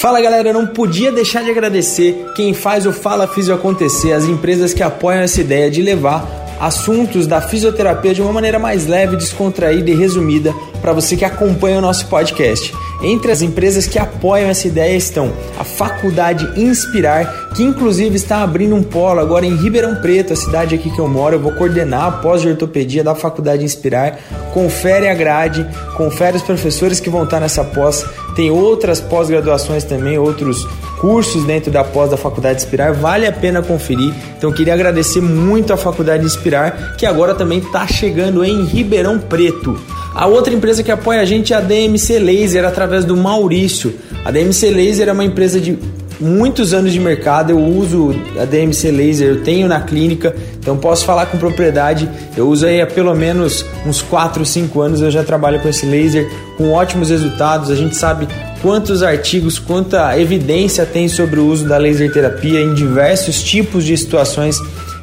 [0.00, 4.72] Fala galera, não podia deixar de agradecer quem faz o Fala Físio acontecer, as empresas
[4.72, 6.26] que apoiam essa ideia de levar
[6.58, 11.76] assuntos da fisioterapia de uma maneira mais leve, descontraída e resumida para você que acompanha
[11.76, 12.72] o nosso podcast.
[13.02, 18.74] Entre as empresas que apoiam essa ideia estão a Faculdade Inspirar, que inclusive está abrindo
[18.74, 21.36] um polo agora em Ribeirão Preto, a cidade aqui que eu moro.
[21.36, 24.18] Eu vou coordenar a pós de ortopedia da Faculdade Inspirar.
[24.52, 28.04] Confere a grade, confere os professores que vão estar nessa pós.
[28.36, 30.66] Tem outras pós-graduações também, outros
[31.00, 34.14] cursos dentro da pós da Faculdade Inspirar, vale a pena conferir.
[34.36, 39.80] Então queria agradecer muito à Faculdade Inspirar, que agora também está chegando em Ribeirão Preto.
[40.14, 43.94] A outra empresa que apoia a gente é a DMC Laser através do Maurício.
[44.24, 45.78] A DMC Laser é uma empresa de
[46.20, 51.04] muitos anos de mercado, eu uso a DMC Laser, eu tenho na clínica, então posso
[51.06, 52.08] falar com propriedade.
[52.36, 55.86] Eu uso aí há pelo menos uns 4, 5 anos, eu já trabalho com esse
[55.86, 57.70] laser, com ótimos resultados.
[57.70, 58.28] A gente sabe
[58.60, 63.96] quantos artigos, quanta evidência tem sobre o uso da laser terapia em diversos tipos de
[63.96, 64.58] situações.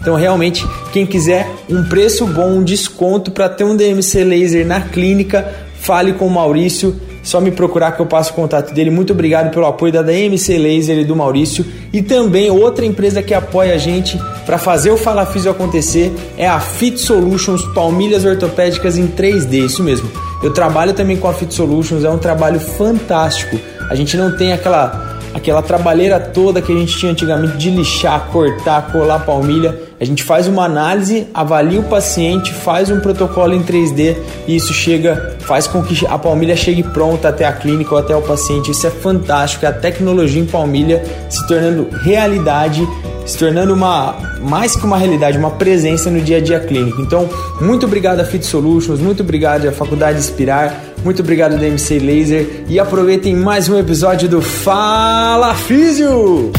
[0.07, 4.79] Então, realmente, quem quiser um preço bom, um desconto para ter um DMC laser na
[4.79, 6.95] clínica, fale com o Maurício.
[7.21, 8.89] Só me procurar que eu passo o contato dele.
[8.89, 11.65] Muito obrigado pelo apoio da DMC Laser e do Maurício.
[11.91, 16.47] E também outra empresa que apoia a gente para fazer o Fala Físio acontecer é
[16.47, 19.65] a Fit Solutions Palmilhas Ortopédicas em 3D.
[19.65, 20.09] Isso mesmo.
[20.41, 23.59] Eu trabalho também com a Fit Solutions, é um trabalho fantástico.
[23.89, 28.27] A gente não tem aquela aquela trabalheira toda que a gente tinha antigamente de lixar,
[28.31, 29.77] cortar, colar palmilha.
[29.99, 34.15] A gente faz uma análise, avalia o paciente, faz um protocolo em 3D
[34.47, 38.15] e isso chega, faz com que a palmilha chegue pronta até a clínica ou até
[38.15, 38.71] o paciente.
[38.71, 42.87] Isso é fantástico, é a tecnologia em palmilha se tornando realidade
[43.27, 47.01] se tornando uma mais que uma realidade, uma presença no dia a dia clínico.
[47.01, 51.99] Então, muito obrigado a Fit Solutions, muito obrigado à Faculdade Inspirar, muito obrigado da MC
[51.99, 56.51] Laser e aproveitem mais um episódio do Fala Físio.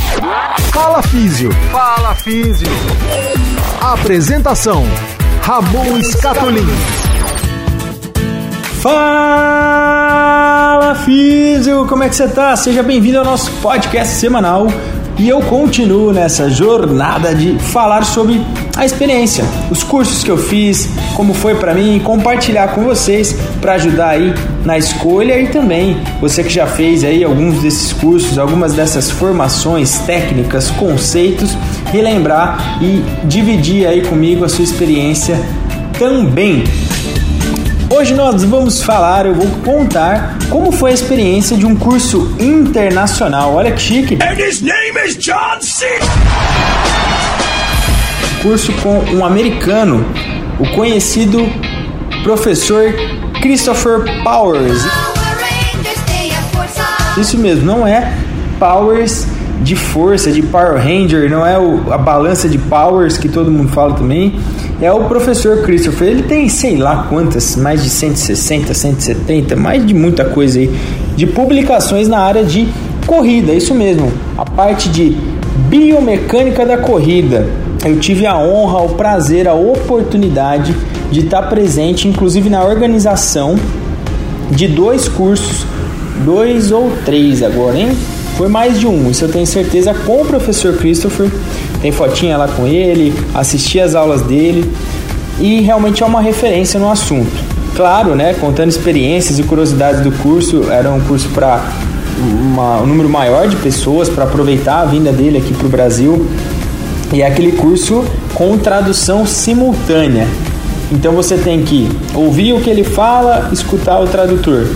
[0.73, 1.51] Fala Físio.
[1.71, 2.69] Fala Físio.
[3.81, 4.85] Apresentação:
[5.43, 6.67] Ramon Scatolin.
[8.81, 12.57] Fala Físio, como é que você tá?
[12.57, 14.69] Seja bem-vindo ao nosso podcast semanal
[15.19, 18.41] e eu continuo nessa jornada de falar sobre
[18.79, 23.73] a experiência, os cursos que eu fiz, como foi para mim, compartilhar com vocês para
[23.75, 24.33] ajudar aí
[24.65, 29.99] na escolha e também você que já fez aí alguns desses cursos, algumas dessas formações
[30.07, 31.59] técnicas, conceitos,
[31.91, 35.37] relembrar e dividir aí comigo a sua experiência
[35.99, 36.63] também.
[37.91, 43.55] Hoje nós vamos falar, eu vou contar como foi a experiência de um curso internacional.
[43.55, 44.19] Olha que chique.
[44.23, 45.85] And his name is John C.
[48.43, 50.05] Curso com um americano,
[50.59, 51.49] o conhecido
[52.23, 52.95] professor
[53.41, 54.85] Christopher Powers.
[57.17, 58.13] Isso mesmo, não é
[58.59, 59.27] Powers
[59.63, 63.71] de força, de Power Ranger, não é o, a balança de Powers que todo mundo
[63.71, 64.39] fala também
[64.81, 66.09] é o professor Christopher.
[66.09, 70.71] Ele tem sei lá quantas, mais de 160, 170, mais de muita coisa aí,
[71.17, 72.69] de publicações na área de
[73.07, 75.17] corrida, isso mesmo, a parte de
[75.69, 77.49] biomecânica da corrida.
[77.85, 80.75] Eu tive a honra, o prazer, a oportunidade
[81.11, 83.57] de estar presente, inclusive na organização
[84.51, 85.65] de dois cursos,
[86.25, 87.97] dois ou três agora, hein?
[88.37, 91.31] Foi mais de um, isso eu tenho certeza, com o professor Christopher
[91.81, 94.71] tem fotinha lá com ele, assisti as aulas dele
[95.41, 97.31] e realmente é uma referência no assunto.
[97.77, 101.65] Claro, né, contando experiências e curiosidades do curso, era um curso para
[102.21, 106.27] um número maior de pessoas para aproveitar a vinda dele aqui para o Brasil
[107.13, 108.05] e é aquele curso
[108.35, 110.27] com tradução simultânea.
[110.91, 114.67] Então você tem que ouvir o que ele fala, escutar o tradutor.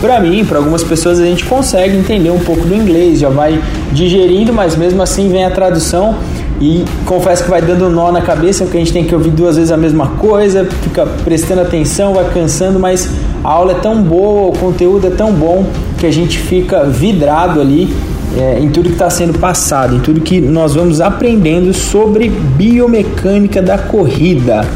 [0.00, 3.60] Para mim, para algumas pessoas a gente consegue entender um pouco do inglês, já vai
[3.92, 6.14] digerindo, mas mesmo assim vem a tradução
[6.60, 9.56] e confesso que vai dando nó na cabeça, porque a gente tem que ouvir duas
[9.56, 13.08] vezes a mesma coisa, fica prestando atenção, vai cansando, mas
[13.42, 15.66] a aula é tão boa, o conteúdo é tão bom
[15.98, 17.92] que a gente fica vidrado ali
[18.36, 23.62] é, em tudo que está sendo passado, em tudo que nós vamos aprendendo sobre biomecânica
[23.62, 24.66] da corrida.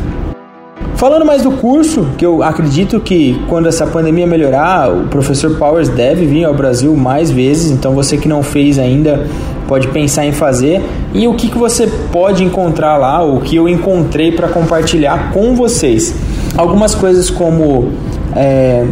[1.02, 5.88] Falando mais do curso, que eu acredito que quando essa pandemia melhorar, o professor Powers
[5.88, 9.26] deve vir ao Brasil mais vezes, então você que não fez ainda
[9.66, 10.80] pode pensar em fazer.
[11.12, 15.56] E o que, que você pode encontrar lá, o que eu encontrei para compartilhar com
[15.56, 16.14] vocês.
[16.56, 17.90] Algumas coisas como
[18.36, 18.86] é,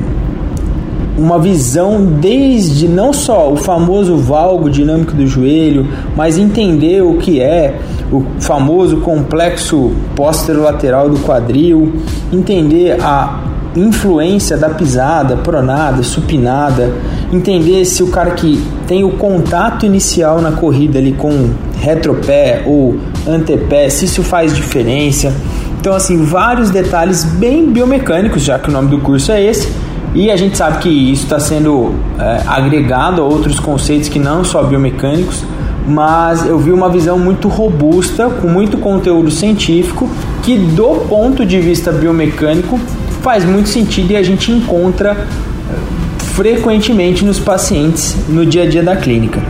[1.20, 5.86] uma visão desde não só o famoso valgo dinâmico do joelho,
[6.16, 7.78] mas entender o que é
[8.10, 11.92] o famoso complexo posterolateral do quadril,
[12.32, 13.38] entender a
[13.76, 16.92] influência da pisada, pronada, supinada,
[17.32, 22.96] entender se o cara que tem o contato inicial na corrida ali com retropé ou
[23.28, 25.32] antepé, se isso faz diferença.
[25.78, 29.72] Então, assim, vários detalhes bem biomecânicos, já que o nome do curso é esse.
[30.14, 34.42] E a gente sabe que isso está sendo é, agregado a outros conceitos que não
[34.42, 35.44] só biomecânicos,
[35.86, 40.08] mas eu vi uma visão muito robusta, com muito conteúdo científico,
[40.42, 42.78] que do ponto de vista biomecânico
[43.22, 48.82] faz muito sentido e a gente encontra é, frequentemente nos pacientes no dia a dia
[48.82, 49.40] da clínica.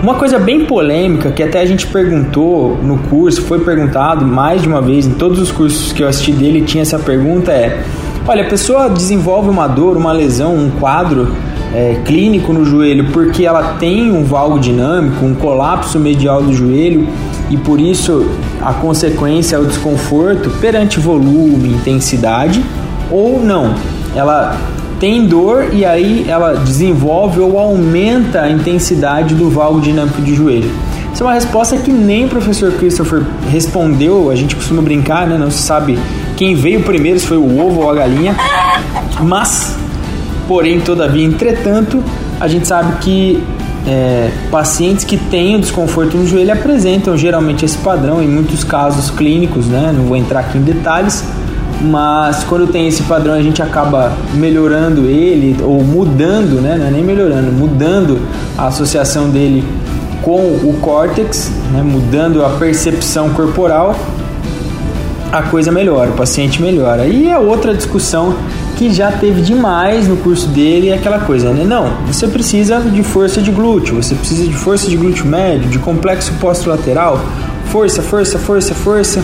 [0.00, 4.68] Uma coisa bem polêmica que até a gente perguntou no curso, foi perguntado mais de
[4.68, 7.82] uma vez em todos os cursos que eu assisti dele, tinha essa pergunta é:
[8.26, 11.32] olha, a pessoa desenvolve uma dor, uma lesão, um quadro
[11.74, 17.06] é, clínico no joelho porque ela tem um valgo dinâmico, um colapso medial do joelho
[17.50, 18.26] e por isso
[18.60, 22.62] a consequência é o desconforto perante volume, intensidade
[23.10, 23.74] ou não?
[24.14, 24.56] Ela
[24.98, 30.70] tem dor e aí ela desenvolve ou aumenta a intensidade do valgo dinâmico de joelho.
[31.12, 34.30] Essa é uma resposta que nem o professor Christopher respondeu.
[34.30, 35.38] A gente costuma brincar, né?
[35.38, 35.98] Não se sabe
[36.36, 38.36] quem veio primeiro, foi o ovo ou a galinha.
[39.22, 39.76] Mas,
[40.46, 42.02] porém, todavia, entretanto,
[42.38, 43.42] a gente sabe que
[43.86, 49.66] é, pacientes que têm desconforto no joelho apresentam geralmente esse padrão em muitos casos clínicos,
[49.66, 49.92] né?
[49.96, 51.24] Não vou entrar aqui em detalhes,
[51.80, 56.76] mas quando tem esse padrão a gente acaba melhorando ele ou mudando, né?
[56.76, 58.20] Não é nem melhorando, mudando
[58.58, 59.64] a associação dele
[60.22, 61.82] com o córtex, né?
[61.82, 63.94] mudando a percepção corporal,
[65.38, 67.06] a coisa melhora, o paciente melhora.
[67.06, 68.34] E é outra discussão
[68.76, 71.64] que já teve demais no curso dele, é aquela coisa, né?
[71.64, 75.78] Não, você precisa de força de glúteo, você precisa de força de glúteo médio, de
[75.78, 77.20] complexo posto-lateral,
[77.66, 79.22] força, força, força, força.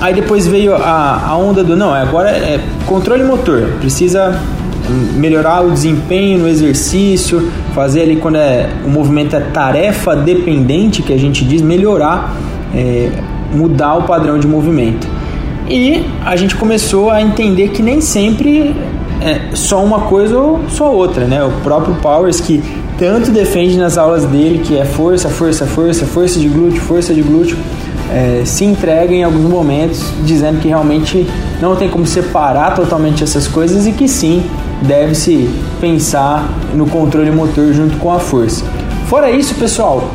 [0.00, 4.36] Aí depois veio a, a onda do não, agora é controle motor, precisa
[5.14, 11.12] melhorar o desempenho no exercício, fazer ali quando é, o movimento é tarefa dependente, que
[11.12, 12.34] a gente diz, melhorar,
[12.74, 13.10] é,
[13.54, 15.06] mudar o padrão de movimento.
[15.72, 18.76] E a gente começou a entender que nem sempre
[19.22, 21.42] é só uma coisa ou só outra, né?
[21.42, 22.62] O próprio Powers que
[22.98, 27.22] tanto defende nas aulas dele que é força, força, força, força de glúteo, força de
[27.22, 27.56] glúteo
[28.10, 31.26] é, se entrega em alguns momentos, dizendo que realmente
[31.58, 34.42] não tem como separar totalmente essas coisas e que sim
[34.82, 35.48] deve-se
[35.80, 38.62] pensar no controle motor junto com a força.
[39.06, 40.10] Fora isso, pessoal,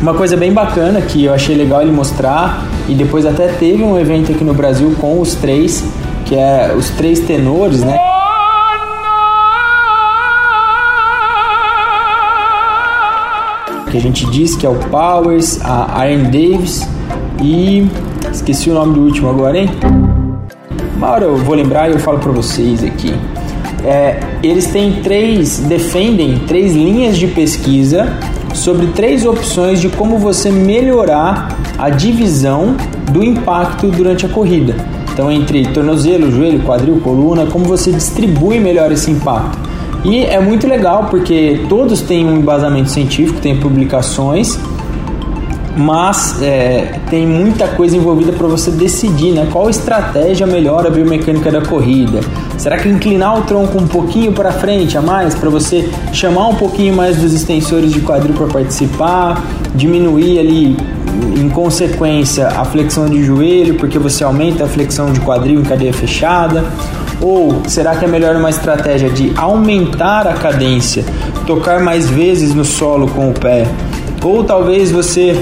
[0.00, 3.98] uma coisa bem bacana que eu achei legal ele mostrar e depois até teve um
[3.98, 5.84] evento aqui no Brasil com os três,
[6.24, 7.98] que é os três tenores, né?
[13.90, 16.86] Que a gente diz que é o Powers, a Iron Davis
[17.42, 17.88] e
[18.30, 19.70] esqueci o nome do último agora, hein?
[20.96, 23.14] Uma hora eu vou lembrar e eu falo para vocês aqui.
[23.84, 28.18] É, eles têm três, defendem três linhas de pesquisa
[28.56, 32.76] sobre três opções de como você melhorar a divisão
[33.12, 34.74] do impacto durante a corrida.
[35.12, 39.58] Então, entre tornozelo, joelho, quadril, coluna, como você distribui melhor esse impacto.
[40.04, 44.58] E é muito legal porque todos têm um embasamento científico, tem publicações
[45.76, 49.46] mas é, tem muita coisa envolvida para você decidir, né?
[49.52, 52.20] Qual estratégia melhora a biomecânica da corrida?
[52.56, 56.54] Será que inclinar o tronco um pouquinho para frente a mais para você chamar um
[56.54, 60.76] pouquinho mais dos extensores de quadril para participar, diminuir ali
[61.38, 65.92] em consequência a flexão de joelho porque você aumenta a flexão de quadril em cadeia
[65.92, 66.64] fechada?
[67.20, 71.04] Ou será que é melhor uma estratégia de aumentar a cadência,
[71.46, 73.66] tocar mais vezes no solo com o pé?
[74.22, 75.40] Ou talvez você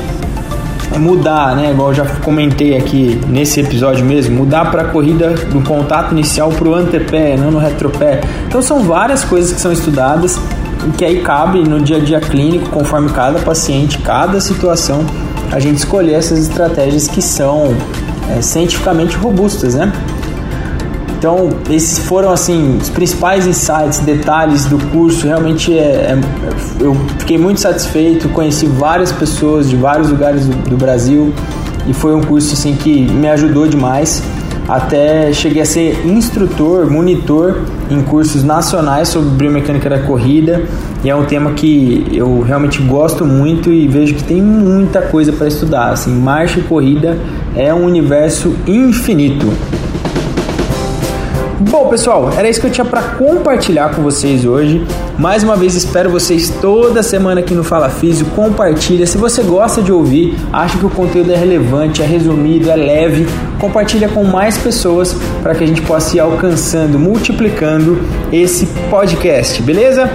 [0.98, 1.70] mudar, né?
[1.70, 6.50] Igual eu já comentei aqui nesse episódio mesmo, mudar para a corrida do contato inicial
[6.50, 8.20] para o antepé, não no retropé.
[8.46, 10.38] Então são várias coisas que são estudadas
[10.86, 15.04] e que aí cabe no dia a dia clínico, conforme cada paciente, cada situação,
[15.50, 17.74] a gente escolher essas estratégias que são
[18.30, 19.92] é, cientificamente robustas, né?
[21.24, 25.26] Então, esses foram assim os principais insights, detalhes do curso.
[25.26, 26.18] Realmente é, é,
[26.78, 31.32] eu fiquei muito satisfeito, conheci várias pessoas de vários lugares do, do Brasil
[31.88, 34.22] e foi um curso assim que me ajudou demais.
[34.68, 40.62] Até cheguei a ser instrutor, monitor em cursos nacionais sobre biomecânica da corrida
[41.02, 45.32] e é um tema que eu realmente gosto muito e vejo que tem muita coisa
[45.32, 45.90] para estudar.
[45.90, 47.16] Assim, marcha e corrida
[47.56, 49.46] é um universo infinito.
[51.60, 54.84] Bom, pessoal, era isso que eu tinha para compartilhar com vocês hoje.
[55.16, 58.26] Mais uma vez espero vocês toda semana aqui no Fala Físio.
[58.34, 59.06] Compartilha.
[59.06, 63.28] Se você gosta de ouvir, acha que o conteúdo é relevante, é resumido, é leve,
[63.60, 68.00] compartilha com mais pessoas para que a gente possa ir alcançando, multiplicando
[68.32, 70.10] esse podcast, beleza?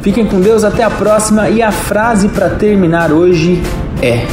[0.00, 1.48] Fiquem com Deus, até a próxima.
[1.48, 3.60] E a frase para terminar hoje
[4.00, 4.24] é: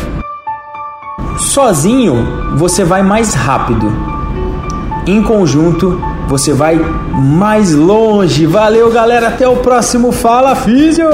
[1.37, 3.91] Sozinho você vai mais rápido.
[5.07, 6.79] Em conjunto você vai
[7.13, 8.45] mais longe.
[8.45, 9.27] Valeu, galera.
[9.27, 11.09] Até o próximo Fala Físio!